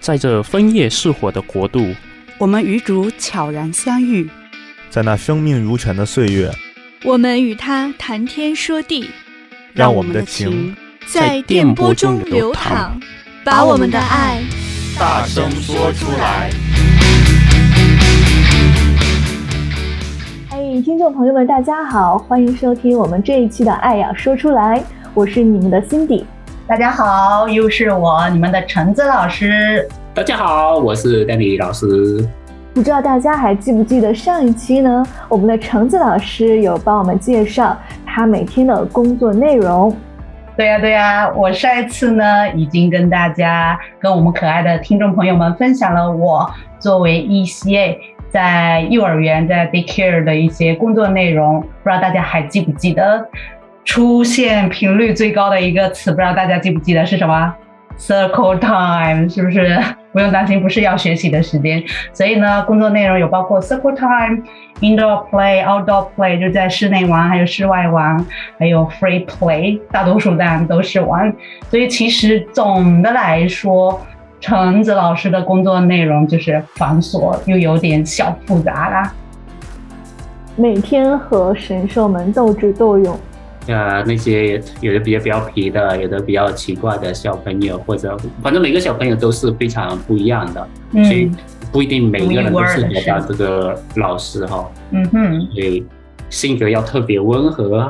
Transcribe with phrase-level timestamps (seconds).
[0.00, 1.94] 在这枫叶似火的国度，
[2.38, 4.26] 我们与主悄然相遇，
[4.88, 6.50] 在那生命如泉的岁月，
[7.04, 9.10] 我们与他谈天说地，
[9.74, 10.74] 让我们的情
[11.06, 12.98] 在电波中流淌，
[13.44, 14.42] 把我们的爱
[14.98, 16.50] 大声说出来。
[20.48, 24.80] 嘿，听众朋友们，大家好，欢迎收听我们这一期的《爱呀说出来》，
[25.12, 26.24] 我是你们的 Cindy。
[26.70, 29.88] 大家好，又是我，你们的橙子老师。
[30.14, 32.24] 大家好，我是 Danny 老师。
[32.72, 35.04] 不知道大家还记不记得上一期呢？
[35.28, 39.92] 我们的橙子老师有帮我们介绍他每天的工作内容。
[40.56, 47.96] 对呀，对呀，我上一次呢已经跟大家、跟我们可爱的听众朋友们分享了我作为 ECA
[48.30, 51.60] 在幼儿园在 Daycare 的一些工作内容。
[51.60, 53.26] 不知道大家还记不记得？
[53.90, 57.52] 出现频率最高的一个词，不知道大家记不记得是什么
[57.98, 59.76] ？Circle time 是不是？
[60.14, 61.82] 不用担心，不是要学习的时间。
[62.12, 64.44] 所以呢，工作内容有包括 Circle time、
[64.80, 68.24] Indoor play、Outdoor play，就在室内玩，还有室外玩，
[68.60, 71.34] 还有 Free play，大多数当然都是玩。
[71.68, 74.00] 所以其实总的来说，
[74.38, 79.12] 橙子老师的工作内容就是繁琐又有点小复杂啦。
[80.54, 83.18] 每天和神兽们斗智斗勇。
[83.66, 91.30] 呃，那些有的比较调皮的，有的比较奇怪的小朋友，或者反正每个小朋友都是非常不一样的，嗯、所以
[91.70, 94.70] 不一定每一个人都适合当这个老师哈。
[94.90, 95.84] 嗯哼，所以
[96.30, 97.88] 性格要特别温和。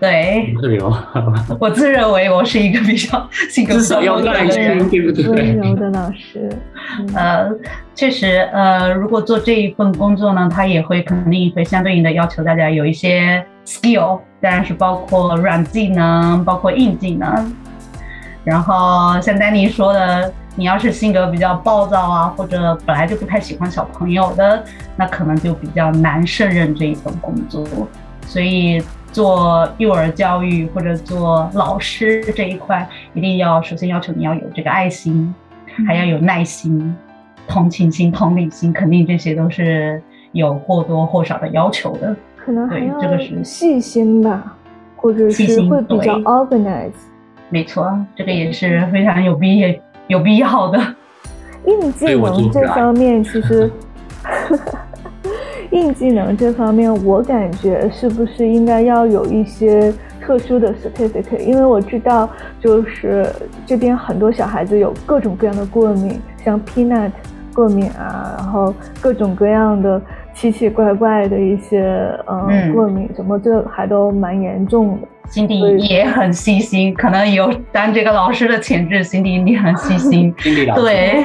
[0.00, 1.56] 对，特别温和。
[1.58, 5.24] 我自认为我是一个比较性格比较温和的人，对不对？
[5.24, 6.48] 温柔的老师。
[7.00, 7.50] 嗯、呃，
[7.96, 14.20] 确实，呃，如果做这一份工作呢，他也会肯定会相对应的要求大家有一些 skill。
[14.40, 17.54] 当然是包括软技能，包括硬技能。
[18.44, 24.64] 然后像丹尼说的，你要是性格比较暴躁啊，或者本来就不太喜欢小朋友的，
[24.96, 27.66] 那可能就比较难胜任这一份工作。
[28.26, 35.34] 所以做幼儿教育或者做老师这一块，一定要首先要求你要有这个爱心，
[35.86, 36.96] 还要有耐心、
[37.46, 40.00] 同情心、同理心，肯定这些都是
[40.32, 42.14] 有或多或少的要求的。
[42.48, 42.98] 可能还要
[43.44, 44.56] 细心吧，
[44.96, 46.92] 或者是会比较 organize。
[47.50, 49.68] 没错，这个也是非常有必要、
[50.06, 50.78] 有必要的。
[51.66, 53.70] 硬技能这方面，其实
[55.72, 61.40] 硬技能这方面，我感觉是不是应该要有一些特殊的 certificate？
[61.40, 63.30] 因为我知道，就是
[63.66, 67.10] 这边很多小孩子有各种各样的过敏，像 peanut
[67.54, 70.00] 过敏啊，然后各种各样的。
[70.38, 71.82] 奇奇怪怪的一些
[72.26, 75.08] 呃、嗯、过敏什么，这还都蛮严重的。
[75.28, 79.02] 心底也很细心，可能有当这个老师的潜质。
[79.02, 80.32] 心底你很细心，
[80.76, 81.24] 对，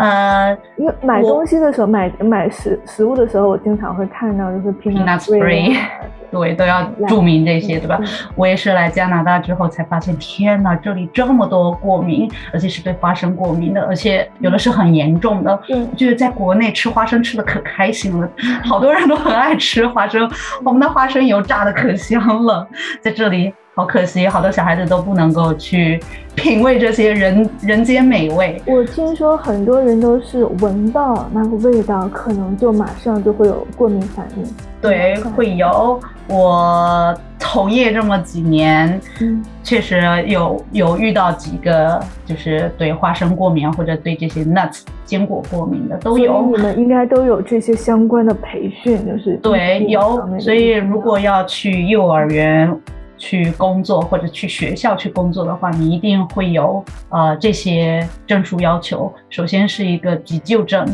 [0.00, 5.76] 呃，因为买东西的时候，买买食食物的时候，我经常会看到就是 peanut free。
[6.30, 7.98] 对，都要注明这些，对吧？
[8.34, 15.58] 我也是来加拿大之后才发现，天哪，这里这么多过敏，而且是对花生过敏的，而且有的是很严重的。
[15.68, 18.28] 嗯，我觉得在国内吃花生吃的可开心了，
[18.64, 20.30] 好多人都很爱吃花生，
[20.64, 22.66] 我们的花生油炸的可香了，
[23.00, 23.52] 在这里。
[23.78, 26.00] 好可惜，好多小孩子都不能够去
[26.34, 28.60] 品味这些人人间美味。
[28.66, 34.44] 我听说很多人都是闻到那个味道，可能就马上就会有过敏反应。
[34.80, 36.00] 对，会有。
[36.26, 46.44] 我从业这么几年，嗯，确实有有遇到几个就是对花生过敏或者对这些 nuts 坚果过敏的都有。
[46.50, 50.20] 你们应该都有这些相关的培训，就是对有。
[50.40, 52.76] 所以如果要去幼儿园。
[53.18, 59.12] 去工作或者去学校去工作的话，你一定会有呃这些证书要求。
[59.28, 60.86] 首先是一个急救证，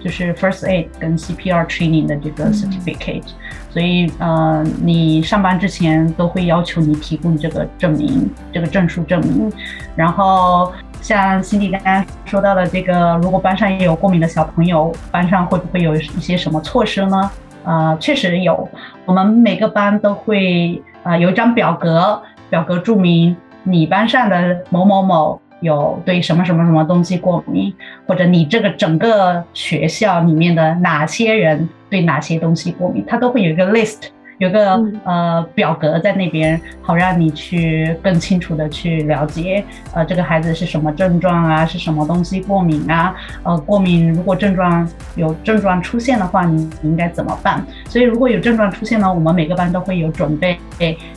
[0.00, 3.52] 就是 First Aid 跟 CPR Training 的这个 Certificate，嗯。
[3.70, 9.52] 所以呃你上班之前都会要求你提供这个证明，这个证书证明。
[9.96, 17.30] 然后像 Cindy 刚刚说到的这个，如果班上也有过敏的小朋友，班上会不会有一些什么措施呢？
[17.64, 18.68] 呃，确实有，
[19.04, 20.80] 我们每个班都会。
[21.02, 27.72] 啊、有一张表格，表格注明你班上的某某某有对什么什么什么东西过敏，
[28.06, 34.08] 或者你这个整个学校里面的哪些人对哪些东西过敏，它都会有一个 list。
[34.38, 39.64] 有个呃表格在那边，好让你去更清楚的去了解，
[39.94, 43.14] 呃，这个孩子是什么症状啊，是什么东西过敏啊？
[43.44, 47.64] 呃，过敏如果症状有症状出现的话，你应该怎么办？
[47.88, 50.58] 所以如果有症状出现呢，我们每个班都会有准备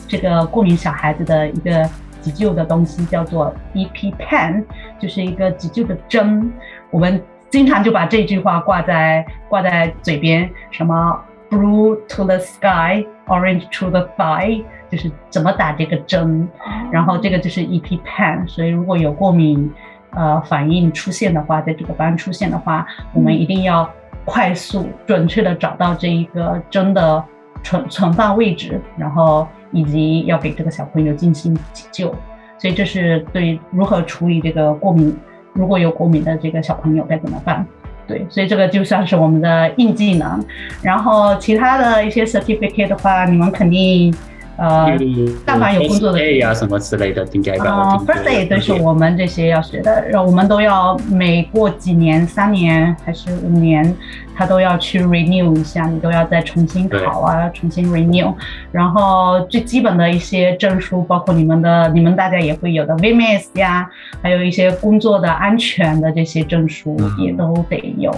[0.06, 1.88] 这个过敏小孩子的一个
[2.20, 4.64] 急救的东西，叫做 EpiPen，
[5.00, 6.52] 就是一个急救的针。
[6.90, 7.20] 我们
[7.50, 11.18] 经常就把这句话挂在挂在嘴边，什么
[11.50, 16.48] Blue to the sky，Orange to the thigh，就是怎么打这个针。
[16.90, 19.72] 然后这个就是 EpiPen，所以如果有过敏
[20.10, 23.88] 呃反应出现的话，在这个班出现的话，我们一定要
[24.24, 27.24] 快速准确的找到这一个针的
[27.62, 29.46] 存存放位置，然后。
[29.72, 32.14] 以及要给这个小朋友进行急救，
[32.56, 35.14] 所以这是对如何处理这个过敏，
[35.52, 37.66] 如果有过敏的这个小朋友该怎么办？
[38.06, 40.44] 对，所以这个就算是我们的硬技能。
[40.82, 44.14] 然后其他的一些 certificate 的话，你们肯定。
[44.56, 44.96] 呃，
[45.44, 53.94] 但凡有工作的呀什么之类的，应该啊，First day 都是我们这些要学的，然后我们都要每过几年，三年还是五年，
[54.34, 58.32] 他都要去 renew 一下，你都要再重新考啊，重新 renew。
[58.72, 63.86] 然后最基本的一些证书，包括你们的，你们大家也会有的 VMS 呀，
[64.22, 68.10] 还有一些工作的安全的这些证书也都得有。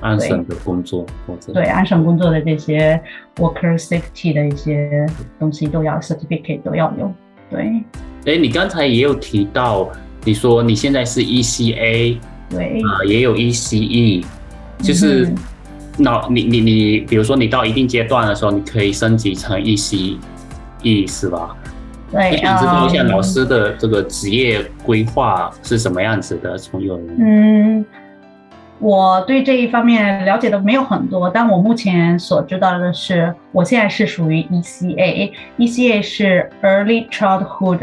[0.00, 3.00] 安省的工作，或者对安省工作的这些
[3.36, 5.06] worker safety 的一些
[5.38, 7.12] 东西都要 certificate 都要有。
[7.50, 7.82] 对，
[8.26, 9.90] 哎，你刚才也有提到，
[10.24, 12.18] 你说你现在是 ECA，
[12.48, 14.24] 对啊、呃，也有 ECE，
[14.78, 15.32] 就是
[15.98, 20.16] 那、嗯、你你你，比如说你到一定阶段的时候，你可以升级成 ECE，
[21.06, 21.56] 是吧？
[22.12, 26.56] 对，想知道一下老师的这个职业规划是什么样子的？
[26.58, 27.84] 从幼儿园嗯。
[28.80, 37.80] 我对这一方面了解的没有很多，但我目前所知道的是，我现在是属于 ECA，ECA 是 Early Childhood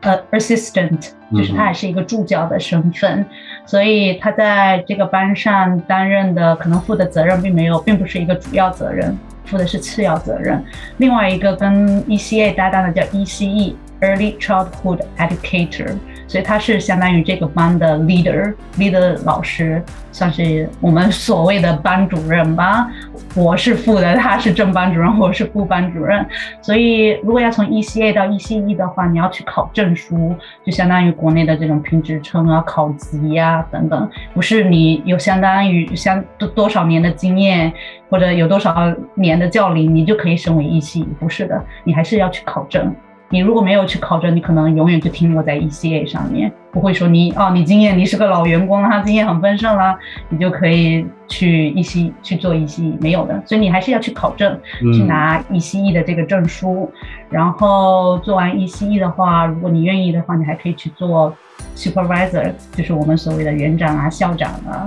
[0.00, 3.26] 呃 Assistant，就是他还是一个助教的身份，嗯、
[3.64, 10.62] 所以他在这个班上担任的可能负的责任并没有，并不是一个主要责任，负的是次要责任。
[10.98, 15.96] 另外一个跟 ECA 搭档的叫 ECE Early Childhood Educator。
[16.26, 22.88] 所以他是相当于这个班的 leader，leader 老师，算是我们所谓的班主任吧。
[23.34, 26.26] 我是副的，他是正班主任，我是副班主任。
[26.62, 30.34] 所以如果要从 ECA 到 ECE 的话，你要去考证书，
[30.64, 34.08] 就相当于国内的这种评职称啊、考级呀、啊、等等。
[34.32, 37.70] 不是你有相当于相多多少年的经验
[38.08, 38.74] 或者有多少
[39.14, 42.94] 年的教龄，你就可以升为 ECE，不是的，你还是要去考证。
[43.28, 61.34] 你如果没有去考证，你可能永远就停留在 ECA 上面，不会说你哦，你经验，你是个老员工啦，经验很丰盛啦，你就可以去 ECE 去做 ECE，没有的，所以你还是要去考证，去拿 ECE 的这个证书，嗯、然后做完 ECE 的话，如果你愿意的话，你还可以去做
[61.74, 64.86] Supervisor，就是我们所谓的园长啊、校长啊。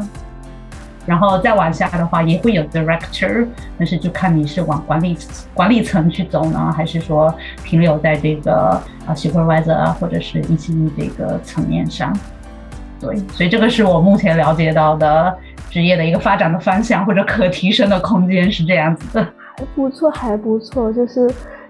[1.09, 3.47] 然后再往下的话，也会有 director，
[3.79, 5.17] 但是就看你是往管理
[5.55, 7.33] 管理层去走呢，还是说
[7.65, 12.15] 停留在这个啊 supervisor 啊，或者是 ECE 这个层面上。
[13.01, 15.35] 对，所以这个是我目前了解到的
[15.71, 19.27] 职业的一个发展的方向或者可提升的空间是这样子的。
[19.57, 21.27] 还不错，还不错，就是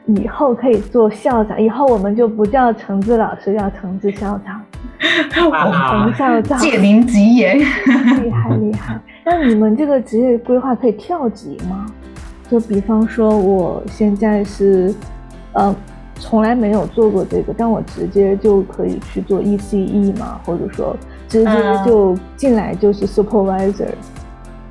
[0.08, 4.62] 以后可以做校长，以后我们就不叫橙子老师，叫橙子校长。
[5.48, 9.00] 我们校长 借您吉言，厉害厉害。
[9.30, 11.86] 那你们这个职业规划可以跳级吗？
[12.50, 14.92] 就比方说，我现在是，
[15.54, 15.76] 呃，
[16.16, 20.98] 从来没有做过这个，但我直接就可以去做 ECE 嘛，或者说
[21.28, 21.52] 直接
[21.86, 23.90] 就进来就是 supervisor，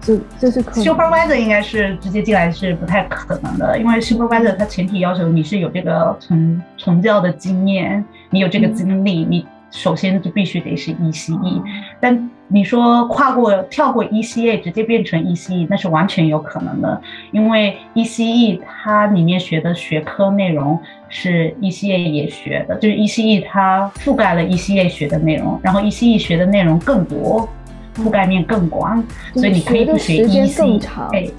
[0.00, 0.84] 这这是可能。
[0.84, 9.46] supervisor 应该是直接进来是不太可能的，因为 supervisor 它前提要求你是有这个从从教的经验，你有这个经历，嗯、你。
[9.70, 11.62] 首先就必须得是 ECE，
[12.00, 17.00] 但你说跨过跳过 ECA 直接变成 ECE，那是完全有可能的，
[17.32, 27.46] 因为 ECE 它里面学的学科内容是 ECA 也学的，就是 ECE 它覆盖了 ECA 学的内容，然后 ECE 学的内容更多，
[27.94, 31.30] 覆盖面更广，所以你可以不学 ECA，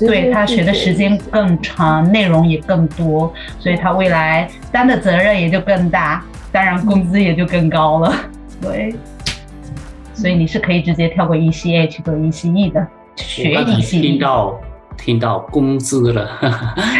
[0.00, 6.24] 对，他学的时间更长，内容也更多，所以他未来担的责任也就更大。
[6.50, 8.12] 当然，工资也就更高了。
[8.60, 8.94] 对，
[10.14, 12.86] 所以你是可以直接跳过 ECA 去做 ECE 的，
[13.16, 14.00] 学 ECE。
[14.00, 14.60] 听到
[14.96, 16.28] 听到工资了，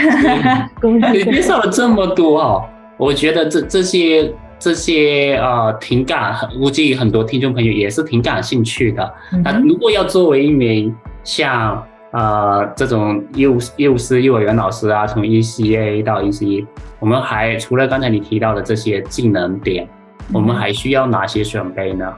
[0.81, 2.65] 工资介绍了这么多哦！
[2.97, 9.15] 我觉得这这些这些呃挺感，估计很多听众朋友也是挺感兴趣的。
[9.43, 16.67] 那、嗯、如果要作为一名像呃这种幼幼师、幼儿园老师啊，从 ECA 到 ECE。
[16.99, 22.13] 我们还除了刚才你提到的这些技能点，嗯、我们还需要哪些准备呢？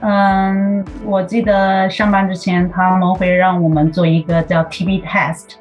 [0.00, 5.54] 嗯，我记得上班之前他们会让我们做一个叫 TB test，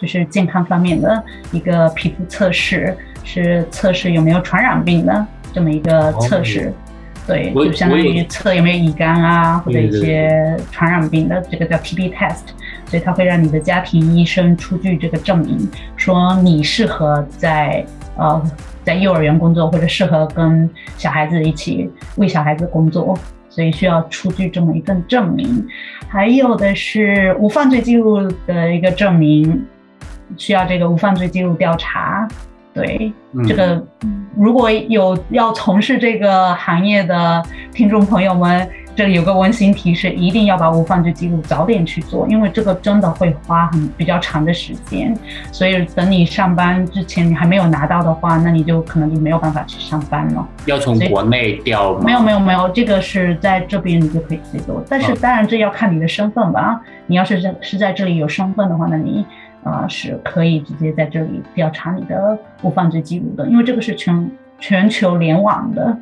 [0.00, 5.26] 就是健康方面的一个皮肤测试，是测试有没有传染病的。
[5.52, 6.72] 这么一个测试。
[7.26, 12.42] 对，就相当于测有没有乙肝啊，或者一些传染病的，这个叫 TB test，
[12.94, 17.84] 所以它会让你的家庭医生出具这个证明，说你适合在
[18.16, 18.40] 呃
[18.84, 25.66] 在幼儿园工作，或者适合跟小孩子一起为小孩子工作，所以需要出具这么一份证明。
[26.06, 29.66] 还有的是无犯罪记录的一个证明，
[30.36, 32.28] 需要这个无犯罪记录调查。
[32.72, 33.84] 对，嗯、这个
[34.36, 45.16] 如果有要从事这个行业的听众朋友们，这里有个温馨提示，一定要把无犯罪记录早点去做，因为这个真的会花很比较长的时间。
[45.50, 50.48] 所以等你上班之前你还没有拿到的话，那你就可能就没有办法去上班了。
[50.66, 52.02] 要从国内调吗？
[52.04, 56.80] 没有没有没有，这个是在这边你就可以自己做，但是当然这要看你的身份吧。
[57.06, 59.24] 你要是在是在这里有身份的话，那你。
[59.64, 65.96] 啊、呃，是可以直接在这里调查你的无犯罪记录的，因为这个是全全球联网的，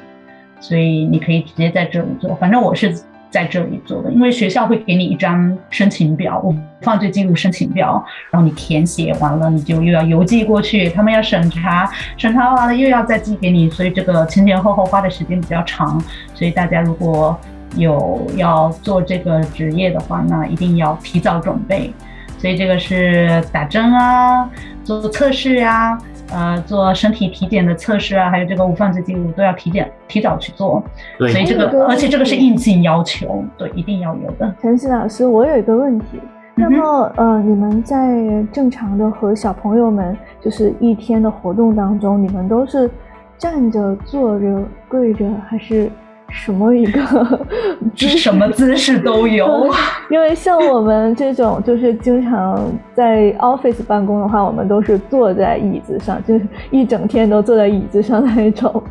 [0.63, 2.35] 所以你可以直接在这里做。
[2.37, 2.95] 反正我是
[3.29, 16.01] 在这里做的，因为学校会给你一张申请表，我犯罪记录申请表，然后你填写完了，你就又要邮寄过去，他们要审查，审查完了又要再寄给你，所以这个前前后后花的时间比较长。
[16.35, 17.39] 所以大家如果
[17.75, 21.93] 有要做这个职业的话，那一定要提早准备。
[22.39, 24.51] 所以这个是打针啊，
[24.85, 25.97] 做测试啊，
[26.33, 30.83] 呃，做身体体检的测试啊，还有这个无犯罪记录都要体检提早去做。
[31.19, 34.55] 对，所以这个而且这个是硬性要求，对，一定要有的。
[34.61, 36.21] 陈曦老师，我有一个问题，
[36.55, 42.91] 那么呃，你们在正常的和小朋友们就是一天的活动当中，你们都是
[43.37, 45.91] 站着、坐着、跪着，还是？
[46.33, 47.01] 什么一个
[47.95, 49.47] 姿什么姿势都有，
[50.11, 52.59] 因为像我们这种就是经常
[52.95, 58.83] 在 office 办公的话，我们都是坐在椅子上，就是一整天都坐在椅子上那一种。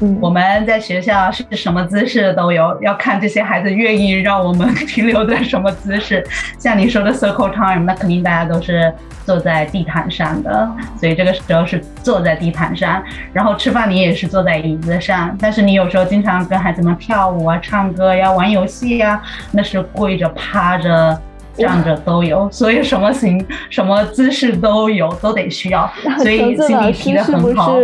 [0.00, 6.22] 嗯，我们在学校是什么姿势都有，要看这些孩子愿意让我们停留在什么姿势。
[6.60, 8.92] 像你说的 circle time，那肯定大家都是
[9.24, 10.68] 坐在地毯上的，
[11.00, 13.02] 所以这个时候是坐在地毯上。
[13.32, 19.22] 然后吃饭你也是坐在椅子上，但是你有时候经常跟孩子们跳舞啊、唱歌呀、玩游戏呀，
[19.52, 21.18] 那是跪着、趴着、
[21.56, 25.90] 站着都有，所以什么形、什么姿势都有，都得需要。
[26.18, 27.74] 所以心里提的很好。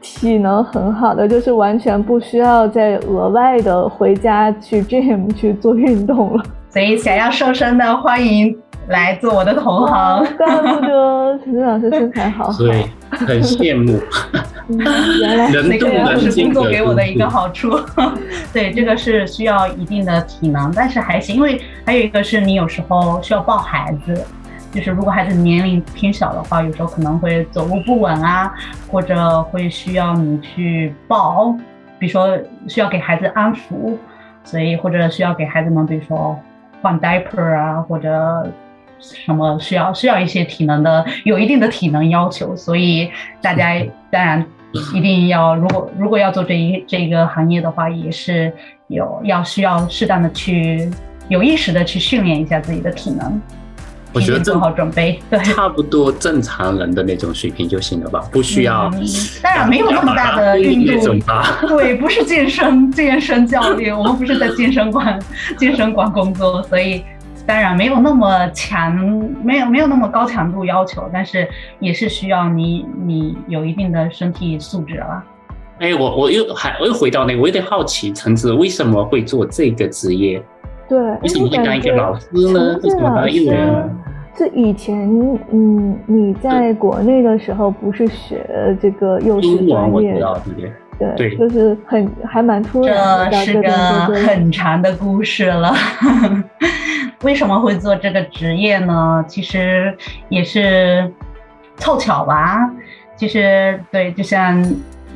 [0.00, 6.44] 体能很好的，就是完全不需要再额外的回家去 gym 去做运动了。
[6.70, 8.56] 所以想要瘦身的，欢迎
[8.88, 10.26] 来做我的同行。
[10.36, 13.98] 怪不得陈老师身材好好，所以很羡慕。
[14.68, 14.84] 原
[15.38, 17.70] 来这个也是工作给我的一个好处。
[18.52, 24.14] 对，这个是需要一定的体能，但是还行，因为还有一个是你有时候需要抱孩子。
[24.70, 28.52] 就是如果孩子年龄偏小的话，有时候可能会走路不稳啊，
[28.90, 31.54] 或者会需要你去抱，
[31.98, 33.96] 比如说需要给孩子安抚，
[34.44, 36.38] 所以或者需要给孩子们，比如说
[36.82, 38.46] 换 diaper 啊，或者
[38.98, 43.10] 什么需要需要一些体能的，有一定的体能要求，所以
[43.40, 43.74] 大家
[44.10, 44.44] 当然
[44.92, 48.52] 一定要，如果如果要做这一这个行业的话，也是
[48.88, 50.90] 有要需要适当的去
[51.28, 53.40] 有意识的去训练一下自己的体能。
[54.12, 58.90] 我觉得做好准备，对，差不多正常人的那种水平就行了吧，不需要。
[58.94, 59.04] 嗯、
[59.42, 61.20] 当然没有那么大的运动，
[61.68, 65.18] 对，不是健身健身教练，我们不是在健身馆
[65.58, 67.04] 健身馆工作，所以
[67.46, 68.96] 当然没有那么强，
[69.44, 71.46] 没有没有那么高强度要求，但是
[71.78, 75.22] 也是需要你你有一定的身体素质了。
[75.80, 80.42] 哎，我我又还我又回到那个，我有点好奇，橙子为什么会做这个职业？
[80.88, 82.78] 对，为什么会当一个老师呢？
[82.82, 83.90] 为什么当幼儿园？
[84.36, 85.08] 是以前，
[85.50, 88.46] 嗯，你在国内的时候不是学
[88.80, 90.16] 这个幼师专业，
[90.96, 93.28] 对对，就是很还蛮突然。
[93.30, 95.74] 这是个很长的故事了。
[97.24, 99.24] 为什么会做这个职业呢？
[99.26, 99.92] 其实
[100.28, 101.12] 也是
[101.76, 102.70] 凑巧吧。
[103.16, 104.64] 其实对，就像。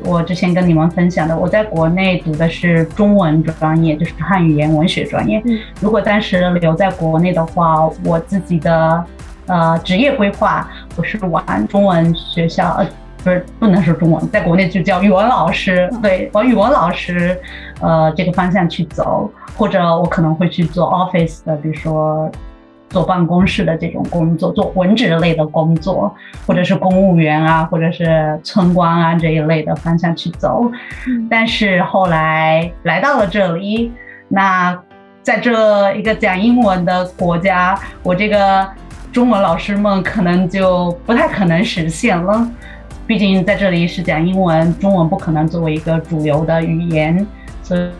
[0.04, 5.40] 我之前跟你们分享的，我在国内读的是中文专业，就是汉语言文学专业。
[5.44, 9.04] 嗯，如果当时留在国内的话，我自己的
[9.46, 12.86] 呃职业规划，我是往中文学校，呃，
[13.22, 17.38] 不是不能说中文，在国内就叫语文老师，对，往语文老师
[17.80, 22.30] 呃这个方向去走，或者我可能会去做 office 的，比如说。
[22.92, 26.14] 坐办公室的这种工作，做文职类的工作，
[26.46, 30.70] 或者是公务员啊，或者是村官啊这一类的方向去走。
[31.28, 33.90] 但是后来来到了这里，
[34.28, 34.78] 那
[35.22, 38.68] 在这一个讲英文的国家，我这个
[39.10, 42.48] 中文老师梦可能就不太可能实现了。
[43.06, 47.26] 毕竟在这里是讲英文，中文不可能作为一个主流的语言，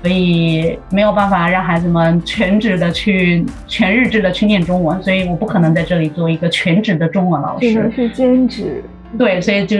[0.01, 8.83] 所以没有办法让孩子们全职的去全日制的去念中文，所以我不可能在这里做一个全职的中文老师，是兼职。
[9.19, 9.79] 对，所以就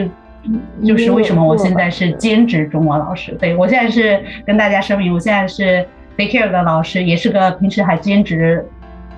[0.85, 3.33] 就是为什么我现在是兼职中文老师。
[3.39, 8.65] 对，我现在是跟大家声明，我现在是 daycare 的老师，也是个平时还兼职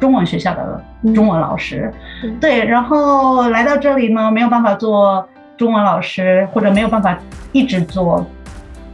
[0.00, 1.92] 中文学校的中文老师。
[2.40, 5.26] 对，然后来到这里呢，没有办法做。
[5.56, 7.16] 中文老师，或者没有办法
[7.52, 8.26] 一直做，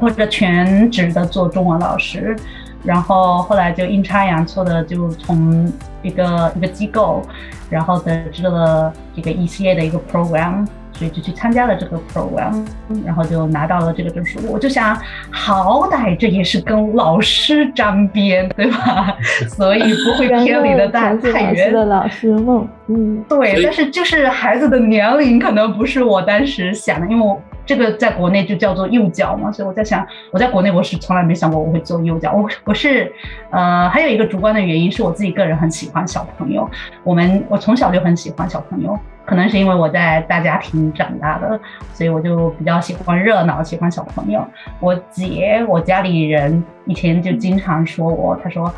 [0.01, 2.35] 或者全职的做中文老师，
[2.83, 5.71] 然后后来就阴差阳错的就从
[6.03, 7.23] 一个一个机构，
[7.69, 10.67] 然后得知了这个 ECA 的一个 program。
[10.93, 12.63] 所以就去参加了这个 program，
[13.07, 14.39] 然后就拿到了这个证书。
[14.51, 14.95] 我就想，
[15.31, 19.17] 好歹这也是跟老师沾边，对吧？
[19.49, 21.73] 所以不会偏离的太太远。
[21.73, 23.63] 的老师梦，嗯，对。
[23.63, 27.41] 但是就是孩子的年龄可能不是我当时想的，因为我
[27.71, 32.33] 这个在国内就叫做幼教嘛，所以我在想，我在国内我是从来没想过我会做幼教。
[32.33, 33.13] 我我是，
[33.53, 36.69] 呃，还有一个主观的原因是我自己个人很喜欢小朋友，
[37.05, 38.99] 我们我从小就很喜欢小朋友。
[39.25, 41.61] 可能是因为我在大家庭长大的，
[41.95, 44.45] 所以我就比较喜欢热闹，喜欢小朋友。
[44.81, 48.75] 我姐，我家里人以前就经常说我，他说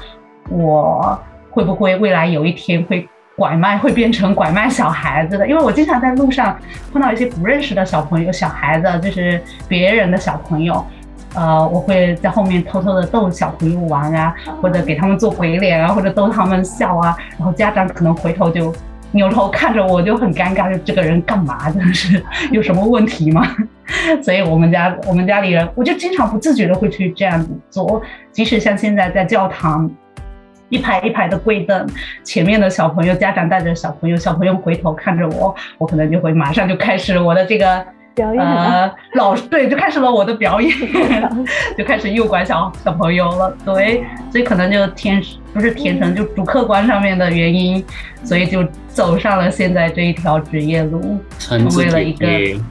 [0.51, 1.19] 我
[1.51, 5.47] 会不会未来有一天会拐卖，会变成拐卖小孩子的？
[5.49, 6.59] 因为我经常在路上
[6.93, 10.85] 碰到一些不认识的小朋友、小孩子，就是别人的小朋友，
[11.35, 18.73] 呃，我会在后面偷偷的逗小朋友玩啊，或者给他们做鬼脸啊，或者逗他们笑啊，然后家长可能回头就。
[19.15, 21.71] 扭头看着我就很尴尬，就这个人干嘛？
[21.71, 23.47] 真的是有什么问题吗？
[24.25, 28.01] 所以我们家我们家里人，我就经常不自觉的会去这样子做。
[28.31, 29.91] 即使像现在在教堂，
[30.73, 31.87] 一排一排的跪凳，
[32.25, 37.85] 前面的小朋友家长带着小朋友，小朋友回头看着我，我可能就会马上就开始我的这个。
[38.15, 40.71] 表演呃，老师对，就开始了我的表演，
[41.79, 45.19] 就开始诱拐小小朋友了，对，所以可能就天
[45.55, 47.83] 不是天生，就主客观上面的原因，
[48.23, 52.27] 所以就走上了现在这一条职业路，成为了一个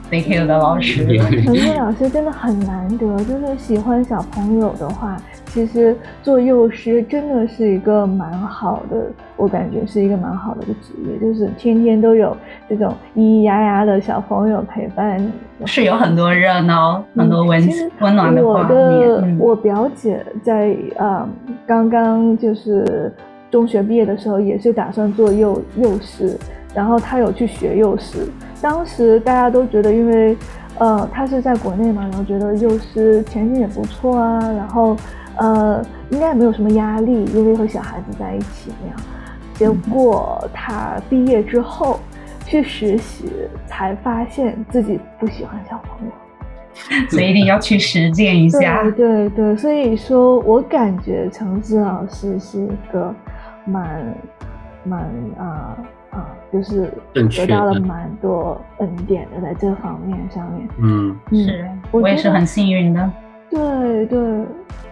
[0.08, 1.04] daycare 的老师。
[1.42, 5.16] 成为老师真的很难得，就是喜欢小朋友的话。
[5.52, 8.96] 其实做幼师真的是一个蛮好的，
[9.36, 12.34] 我感觉是一个蛮好的一个职业，就是天天都有
[12.70, 15.20] 这种咿咿呀呀的小朋友陪伴，
[15.66, 17.68] 是有很多热闹，嗯、很多温
[18.00, 18.70] 温暖的画面。
[18.70, 21.28] 我的、嗯、我表姐在呃
[21.66, 23.12] 刚刚就是
[23.50, 26.34] 中学毕业的时候，也是打算做幼幼师，
[26.74, 28.26] 然后她有去学幼师。
[28.62, 30.34] 当时大家都觉得，因为
[30.78, 34.96] 呃她是在国内嘛，然后觉得幼师前景也不错啊，然后。
[35.36, 38.96] 呃，应该也没有什么压力，因为和小孩子在一起那样。
[39.54, 42.00] 结果他毕业之后
[42.44, 43.30] 去实习，
[43.66, 48.82] 才发现自己不喜欢小朋友，所以一定要去实践一下。
[48.82, 53.14] 对对对，所以说我感觉程致老师是一个
[53.64, 54.14] 蛮
[54.84, 55.00] 蛮
[55.38, 55.76] 啊
[56.10, 60.68] 啊，就是得到了蛮多恩典的，在这方面上面。
[60.78, 63.10] 嗯，是我也是很幸运的。
[63.52, 64.46] 对对。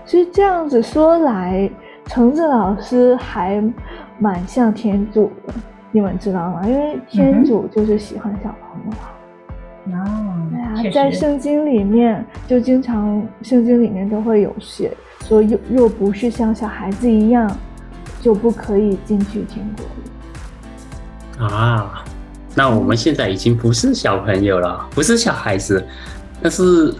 [0.04, 1.70] 其实这样子说来，
[2.06, 3.62] 橙子老师还
[4.18, 5.54] 蛮像天主的，
[5.92, 6.62] 你们知道吗？
[6.66, 9.14] 因为天主就是喜欢小朋友啊。
[9.86, 14.92] 哦，对啊，在圣经里面就经常，圣经里面都会有写
[15.24, 17.48] 说，若若不是像小孩子一样，
[18.20, 19.86] 就不可以进去天国
[21.46, 21.54] 里。
[21.54, 22.04] 啊，
[22.54, 25.86] 那我们现在已经不是小朋友了，不是小孩子，
[26.42, 26.92] 但是。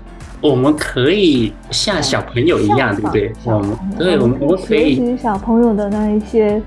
[0.42, 3.32] 我们可以像小朋友一样，对不对？
[3.44, 6.60] 我们对，我们我们可以学习小朋友的那一些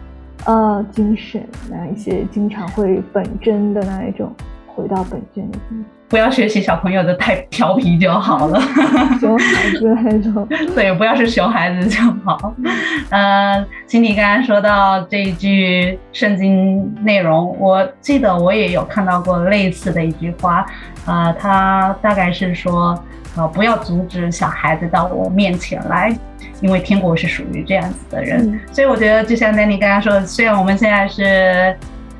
[0.46, 4.32] 呃精神，那一些经常会本真的那一种，
[4.68, 5.86] 回到本真的精神。
[6.08, 8.62] 不要学习小朋友的太调皮就好了，
[9.20, 10.48] 熊孩子那种。
[10.76, 12.54] 对，不要是熊孩子就好。
[13.10, 20.64] 呃，心迪刚刚说到这一句圣经内容，我记得我也有看到过类似的一句话，
[21.08, 22.96] 呃，他大概是说。
[23.36, 23.48] 啊！
[23.48, 26.16] 不要阻止小孩子到我面前来，
[26.62, 28.48] 因为天国是属于这样子的人。
[28.48, 31.76] 嗯、所以我觉得，就像 Danny 刚刚说的，虽然我们现在是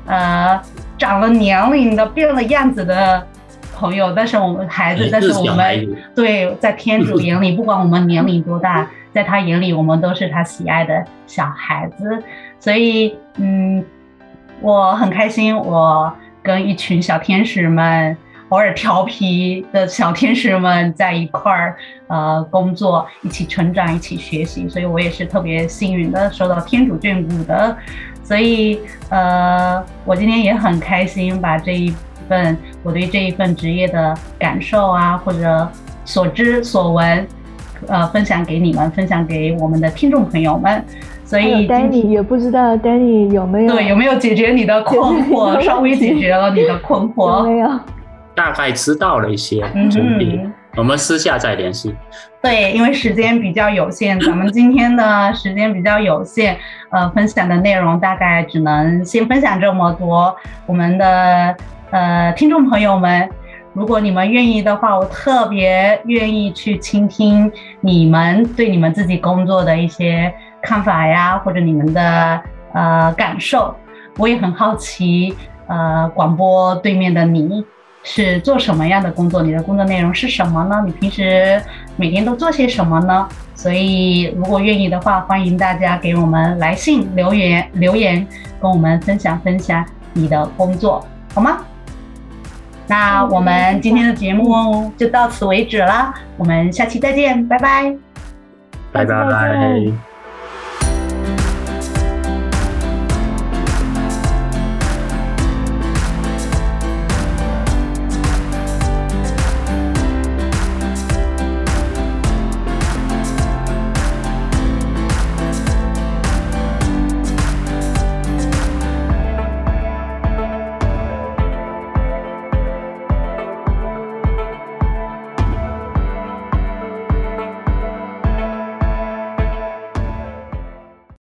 [0.06, 0.60] 呃
[0.98, 3.24] 长了年龄的、变了样子的
[3.76, 12.20] 朋友，但是我们孩子，但是我们对在天主眼里，不管我们年龄多大，在他眼里，我们都是他喜爱的小孩子。
[12.58, 13.84] 所以，嗯，
[14.60, 18.16] 我很开心，我跟一群小天使们。
[18.54, 27.76] 偶尔调皮的小天使们在一块儿，呃，工作，一起成长，一起学习，所以我也是特别幸运的，受到天主眷顾的，
[28.22, 31.92] 所以，呃，我今天也很开心，把这一
[32.28, 35.68] 份我对这一份职业的感受啊，或者
[36.04, 37.26] 所知所闻，
[37.88, 40.84] 呃，分享给你们，分享给我们的听众朋友们。
[41.24, 47.42] 所以 Danny 也不知道 Danny 有没有对有没有解决你的困惑， 稍微解决了你的困惑。
[47.42, 47.68] 没有，
[48.34, 51.94] 大概知道了一些，嗯，我们私下再联系。
[52.42, 56.56] 对，因为时间比较有限， 咱们今天的时间比较有限，
[56.90, 60.34] 呃，分享的内容大概只能先分享这么多。
[60.66, 61.56] 我们的
[61.90, 63.30] 呃听众朋友们，
[63.72, 72.42] 如果你们愿意的话，我特别愿意去倾听你们对你们自己工作的一些看法呀，或者你们的
[72.72, 73.74] 呃感受。
[74.18, 75.34] 我也很好奇，
[75.66, 77.64] 呃，广播对面的你。
[78.04, 79.42] 是做什么样的工作？
[79.42, 80.82] 你的工作内容是什么呢？
[80.86, 81.60] 你平时
[81.96, 83.28] 每天都做些什么呢？
[83.54, 88.24] 所以，如果愿意的话，欢迎大家给我们来信留言，留言
[88.60, 91.58] 跟我们分享分享你的工作，好吗？
[92.86, 97.96] 那我们今天的节目就到此为止了，我们下期再见，拜拜，
[98.92, 100.13] 拜拜。